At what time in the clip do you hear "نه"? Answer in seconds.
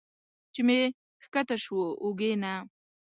2.41-2.53